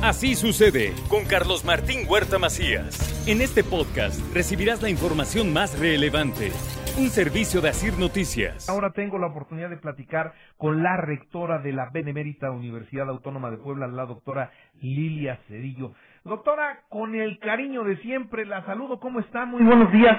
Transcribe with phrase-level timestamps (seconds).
[0.00, 3.26] Así sucede con Carlos Martín Huerta Macías.
[3.26, 6.52] En este podcast recibirás la información más relevante.
[6.96, 8.70] Un servicio de Asir Noticias.
[8.70, 13.56] Ahora tengo la oportunidad de platicar con la rectora de la Benemérita Universidad Autónoma de
[13.56, 15.94] Puebla, la doctora Lilia Cedillo.
[16.22, 19.00] Doctora, con el cariño de siempre, la saludo.
[19.00, 19.46] ¿Cómo está?
[19.46, 20.16] Muy buenos días.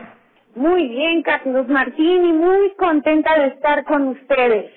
[0.56, 4.74] Muy bien, Carlos Martín, y muy contenta de estar con ustedes.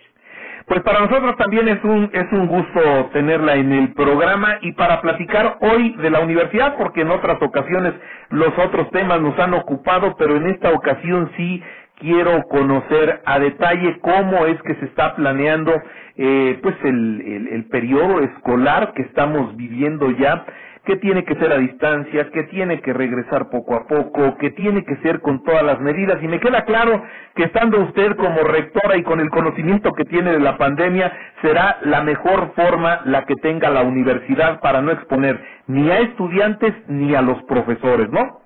[0.66, 5.00] Pues para nosotros también es un es un gusto tenerla en el programa y para
[5.02, 7.94] platicar hoy de la universidad porque en otras ocasiones
[8.30, 11.62] los otros temas nos han ocupado, pero en esta ocasión sí
[12.00, 15.72] quiero conocer a detalle cómo es que se está planeando
[16.16, 20.44] eh, pues el, el, el periodo escolar que estamos viviendo ya
[20.84, 24.84] que tiene que ser a distancia, que tiene que regresar poco a poco, que tiene
[24.84, 26.20] que ser con todas las medidas.
[26.22, 27.02] Y me queda claro
[27.36, 31.78] que estando usted como rectora y con el conocimiento que tiene de la pandemia, será
[31.82, 37.14] la mejor forma la que tenga la universidad para no exponer ni a estudiantes ni
[37.14, 38.40] a los profesores, ¿no?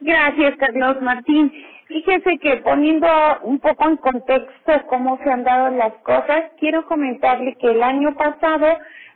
[0.00, 1.52] Gracias, Carlos Martín.
[1.86, 3.06] Fíjese que poniendo
[3.42, 8.14] un poco en contexto cómo se han dado las cosas, quiero comentarle que el año
[8.14, 8.66] pasado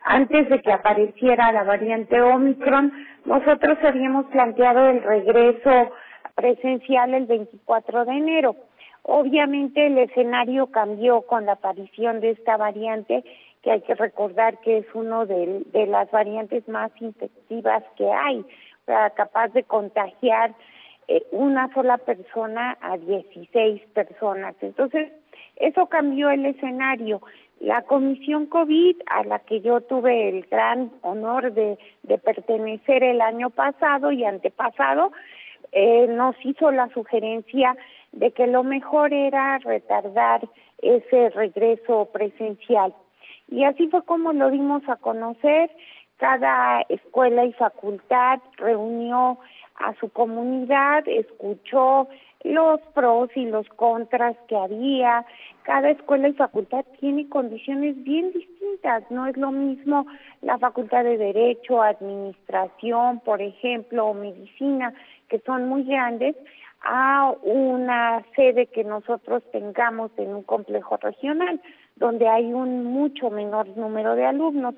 [0.06, 2.92] antes de que apareciera la variante Omicron,
[3.24, 5.90] nosotros habíamos planteado el regreso
[6.36, 8.56] presencial el 24 de enero.
[9.02, 13.24] Obviamente el escenario cambió con la aparición de esta variante,
[13.62, 18.44] que hay que recordar que es uno de, las variantes más infectivas que hay,
[19.16, 20.54] capaz de contagiar
[21.08, 24.54] eh, una sola persona a 16 personas.
[24.60, 25.10] Entonces,
[25.56, 27.20] eso cambió el escenario.
[27.60, 33.20] La comisión COVID, a la que yo tuve el gran honor de, de pertenecer el
[33.20, 35.12] año pasado y antepasado,
[35.72, 37.76] eh, nos hizo la sugerencia
[38.12, 40.46] de que lo mejor era retardar
[40.80, 42.94] ese regreso presencial.
[43.48, 45.70] Y así fue como lo dimos a conocer.
[46.16, 49.38] Cada escuela y facultad reunió
[49.76, 52.08] a su comunidad, escuchó
[52.42, 55.26] los pros y los contras que había.
[55.66, 59.02] Cada escuela y facultad tiene condiciones bien distintas.
[59.10, 60.06] No es lo mismo
[60.40, 64.94] la facultad de Derecho, Administración, por ejemplo, o Medicina,
[65.28, 66.36] que son muy grandes,
[66.84, 71.60] a una sede que nosotros tengamos en un complejo regional,
[71.96, 74.76] donde hay un mucho menor número de alumnos.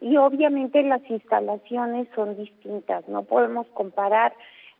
[0.00, 3.08] Y obviamente las instalaciones son distintas.
[3.08, 4.32] No podemos comparar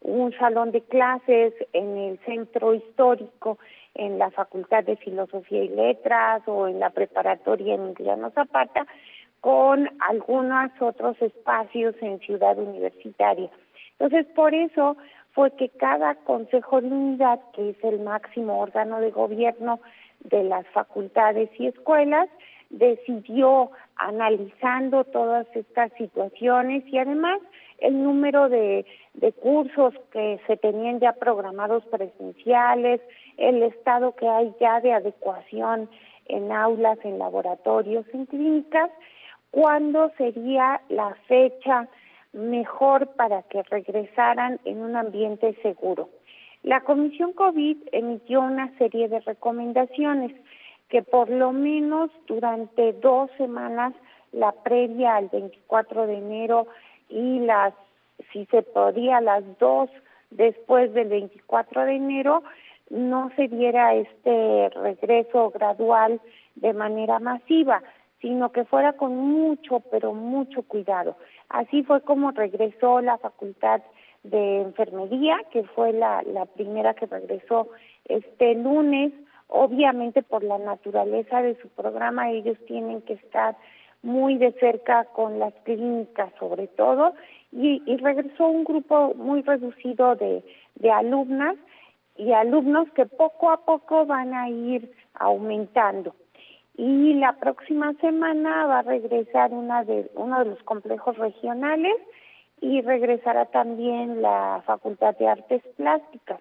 [0.05, 3.59] un salón de clases en el centro histórico,
[3.95, 8.87] en la Facultad de Filosofía y Letras o en la preparatoria en Emiliano Zapata,
[9.41, 13.49] con algunos otros espacios en Ciudad Universitaria.
[13.99, 14.97] Entonces, por eso
[15.33, 19.81] fue que cada Consejo de Unidad, que es el máximo órgano de gobierno
[20.21, 22.29] de las facultades y escuelas,
[22.69, 27.41] decidió analizando todas estas situaciones y además
[27.79, 33.01] el número de, de cursos que se tenían ya programados presenciales,
[33.37, 35.89] el estado que hay ya de adecuación
[36.27, 38.91] en aulas, en laboratorios, en clínicas,
[39.51, 41.89] cuándo sería la fecha
[42.33, 46.09] mejor para que regresaran en un ambiente seguro.
[46.63, 50.33] La Comisión COVID emitió una serie de recomendaciones
[50.89, 53.95] que por lo menos durante dos semanas,
[54.33, 56.67] la previa al 24 de enero
[57.15, 57.73] y las,
[58.33, 59.89] si se podía, las dos
[60.31, 62.43] después del 24 de enero,
[62.91, 66.21] no se diera este regreso gradual
[66.57, 67.83] de manera masiva,
[68.21, 71.17] sino que fuera con mucho, pero mucho cuidado.
[71.49, 73.81] Así fue como regresó la Facultad
[74.25, 77.69] de Enfermería, que fue la, la primera que regresó
[78.07, 79.13] este lunes.
[79.47, 83.57] Obviamente por la naturaleza de su programa ellos tienen que estar
[84.05, 87.15] muy de cerca con las clínicas sobre todo
[87.51, 90.45] y, y regresó un grupo muy reducido de,
[90.77, 91.57] de alumnas
[92.17, 96.15] y alumnos que poco a poco van a ir aumentando.
[96.77, 101.95] Y la próxima semana va a regresar una de, uno de los complejos regionales
[102.61, 106.41] y regresará también la Facultad de Artes Plásticas.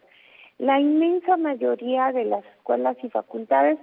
[0.58, 3.78] La inmensa mayoría de las escuelas y facultades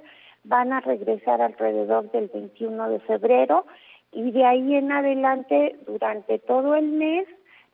[0.45, 3.67] van a regresar alrededor del 21 de febrero
[4.13, 7.27] y de ahí en adelante durante todo el mes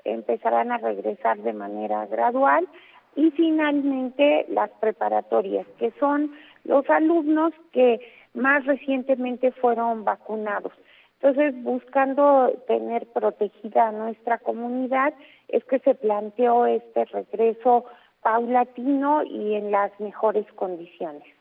[0.05, 2.69] empezarán a regresar de manera gradual
[3.15, 6.33] y finalmente las preparatorias, que son
[6.65, 8.01] los alumnos que
[8.35, 10.73] más recientemente fueron vacunados.
[11.21, 15.15] Entonces, buscando tener protegida a nuestra comunidad,
[15.49, 17.87] es que se planteó este regreso
[18.23, 21.36] paulatino y en las mejores condiciones.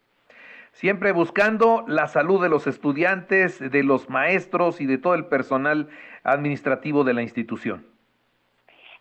[0.75, 5.88] Siempre buscando la salud de los estudiantes, de los maestros y de todo el personal
[6.25, 7.86] administrativo de la institución.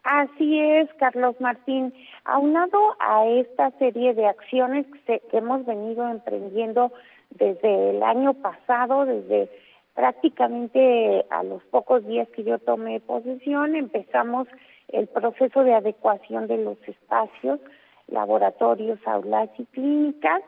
[0.04, 1.92] Así es, Carlos Martín.
[2.26, 6.92] Aunado a esta serie de acciones que, hemos venido emprendiendo
[7.30, 9.50] desde el año pasado, desde
[9.94, 14.46] prácticamente a los pocos días que yo tomé posesión, empezamos
[14.92, 17.58] el proceso de adecuación de los espacios,
[18.06, 20.40] laboratorios, aulas y clínicas.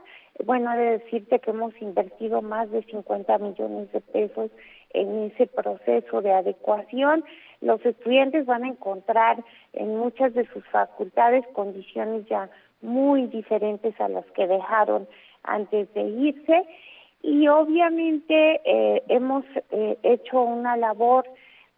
[0.45, 4.51] Bueno, he de decirte que hemos invertido más de 50 millones de pesos
[4.93, 7.25] en ese proceso de adecuación.
[7.61, 9.43] Los estudiantes van a encontrar
[9.73, 12.51] en muchas de sus facultades condiciones ya
[12.83, 15.09] muy diferentes a las que dejaron
[15.43, 16.67] antes de irse
[17.23, 21.25] y obviamente eh, hemos eh, hecho una labor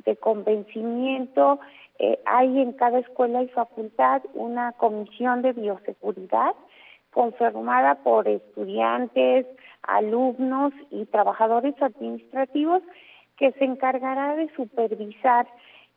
[0.04, 1.60] de convencimiento.
[1.98, 6.54] Eh, hay en cada escuela y facultad una comisión de bioseguridad
[7.18, 9.44] conformada por estudiantes,
[9.82, 12.80] alumnos y trabajadores administrativos
[13.36, 15.48] que se encargará de supervisar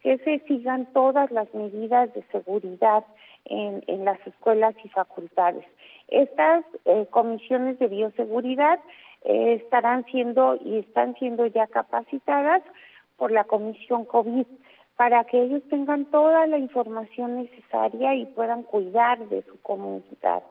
[0.02, 3.06] que se sigan todas las medidas de seguridad
[3.46, 5.64] en, en las escuelas y facultades.
[6.08, 8.80] Estas eh, comisiones de bioseguridad
[9.24, 12.64] eh, estarán siendo y están siendo ya capacitadas
[13.18, 14.48] por la Comisión COVID
[14.96, 20.42] para que ellos tengan toda la información necesaria y puedan cuidar de su comunidad.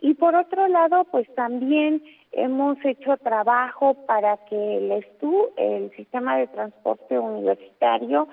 [0.00, 2.02] Y por otro lado, pues también
[2.32, 8.28] hemos hecho trabajo para que el STU, el Sistema de Transporte Universitario,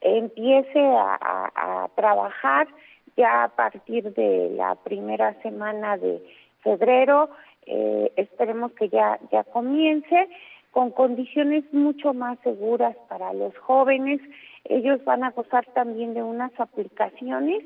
[0.00, 2.68] empiece a, trabajar
[3.16, 6.22] ya a partir de la primera semana de
[6.62, 7.30] febrero,
[7.64, 10.28] eh, esperemos que ya, ya comience
[10.70, 14.20] con condiciones mucho más seguras para los jóvenes.
[14.64, 17.64] Ellos van a gozar también de unas aplicaciones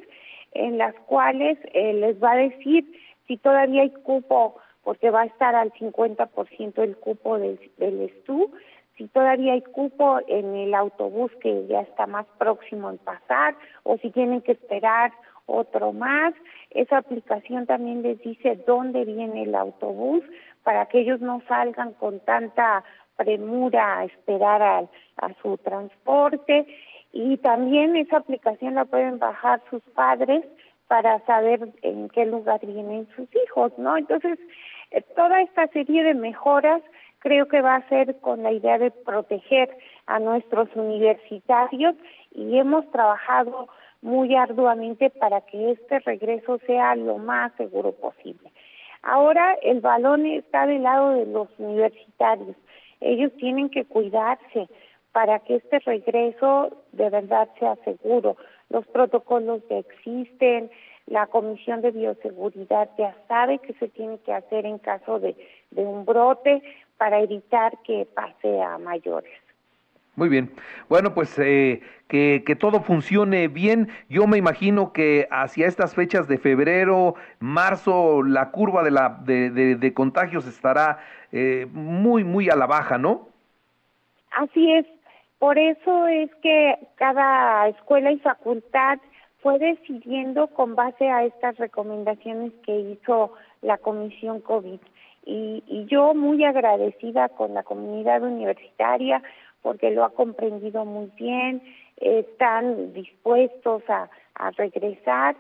[0.53, 2.85] en las cuales eh, les va a decir
[3.31, 8.51] si todavía hay cupo, porque va a estar al 50% el cupo del, del STU,
[8.97, 13.55] si todavía hay cupo en el autobús que ya está más próximo en pasar,
[13.85, 15.13] o si tienen que esperar
[15.47, 16.35] otro más.
[16.71, 20.25] Esa aplicación también les dice dónde viene el autobús
[20.65, 22.83] para que ellos no salgan con tanta
[23.15, 24.79] premura a esperar a,
[25.19, 26.67] a su transporte.
[27.13, 30.45] Y también esa aplicación la pueden bajar sus padres
[30.91, 33.97] para saber en qué lugar vienen sus hijos, ¿no?
[33.97, 34.41] Entonces,
[34.91, 36.83] eh, toda esta serie de mejoras
[37.21, 39.71] creo que va a ser con la idea de proteger
[40.07, 41.95] a nuestros universitarios
[42.33, 43.69] y hemos trabajado
[44.03, 48.51] muy arduamente para que este regreso sea lo más seguro posible.
[49.03, 52.57] Ahora el balón está del lado de los universitarios.
[53.01, 54.69] Ellos tienen que cuidarse
[55.13, 58.37] para que este regreso de verdad sea seguro
[58.71, 60.71] los protocolos ya existen,
[61.07, 65.37] la Comisión de Bioseguridad ya sabe qué se tiene que hacer en caso de,
[65.75, 66.63] un brote
[66.97, 69.33] para evitar que pase a mayores.
[70.17, 70.51] Muy bien.
[70.89, 73.89] Bueno, pues eh, que, que, todo funcione bien.
[74.09, 79.51] Yo me imagino que hacia estas fechas de febrero, marzo, la curva de, la, de,
[79.51, 80.99] de, contagios estará
[81.33, 83.29] eh, muy, muy a la baja, ¿no?
[84.33, 84.87] Así es.
[85.41, 88.99] Por eso es que cada escuela y facultad
[89.43, 93.33] fue decidiendo con base a estas recomendaciones que hizo
[93.63, 94.79] la Comisión COVID.
[95.25, 99.23] Y, y yo muy agradecida con la comunidad universitaria
[99.63, 101.63] porque lo ha comprendido muy bien,
[101.97, 104.09] están dispuestos a,
[104.57, 105.37] regresar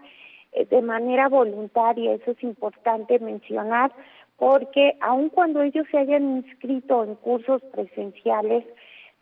[0.52, 3.90] eh, de manera voluntaria, eso es importante mencionar,
[4.36, 8.66] porque aun cuando ellos se hayan inscrito en cursos presenciales,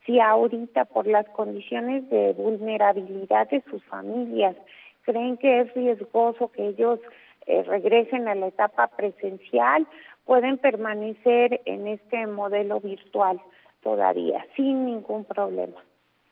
[0.09, 4.57] si ahorita por las condiciones de vulnerabilidad de sus familias
[5.03, 6.99] creen que es riesgoso que ellos
[7.47, 9.87] eh, regresen a la etapa presencial,
[10.25, 13.39] pueden permanecer en este modelo virtual
[13.83, 15.77] todavía, sin ningún problema.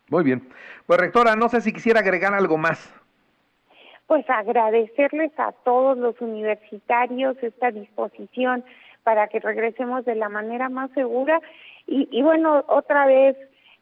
[0.08, 0.48] Muy bien.
[0.86, 2.90] Pues rectora, no sé si quisiera agregar algo más.
[4.06, 8.64] Pues agradecerles a todos los universitarios esta disposición
[9.02, 11.42] para que regresemos de la manera más segura
[11.86, 13.36] y, y bueno, otra vez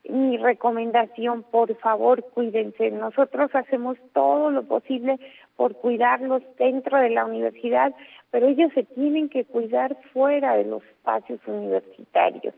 [0.08, 2.90] mi recomendación, por favor, cuídense.
[2.90, 5.18] Nosotros hacemos todo lo posible
[5.56, 7.94] por cuidarlos dentro de la universidad,
[8.30, 12.54] pero ellos se tienen que cuidar fuera de los espacios universitarios.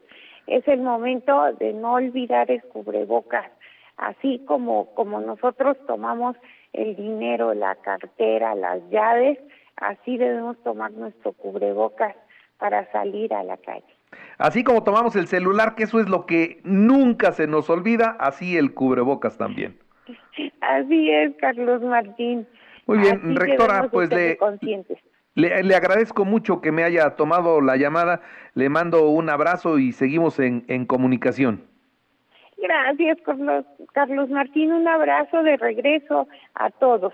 [0.46, 3.50] Es el momento de no olvidar el cubrebocas,
[3.96, 6.36] así como como nosotros tomamos
[6.72, 9.38] el dinero, la cartera, las llaves,
[9.76, 12.14] así debemos tomar nuestro cubrebocas
[12.58, 13.95] para salir a la calle.
[14.38, 18.56] Así como tomamos el celular, que eso es lo que nunca se nos olvida, así
[18.56, 19.78] el cubrebocas también.
[20.60, 22.46] Así es, Carlos Martín.
[22.86, 24.38] Muy bien, rectora, pues le,
[25.34, 28.20] Le, agradezco mucho que me haya tomado la llamada,
[28.54, 31.64] le mando un abrazo y seguimos en, en comunicación.
[32.58, 37.12] Gracias, Carlos, Carlos Martín, un abrazo de regreso a todos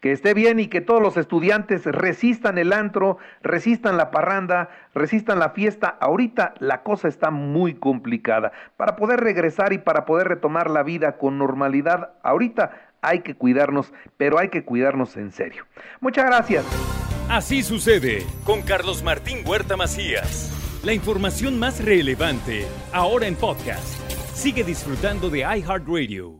[0.00, 5.38] que esté bien y que todos los estudiantes resistan el antro, resistan la parranda, resistan
[5.38, 5.96] la fiesta.
[6.00, 8.52] Ahorita la cosa está muy complicada.
[8.76, 13.92] Para poder regresar y para poder retomar la vida con normalidad, ahorita hay que cuidarnos,
[14.16, 15.66] pero hay que cuidarnos en serio.
[16.00, 16.64] Muchas gracias.
[17.28, 20.56] Así sucede con Carlos Martín Huerta Macías.
[20.82, 24.00] La información más relevante, ahora en podcast.
[24.34, 26.39] Sigue disfrutando de iHeartRadio.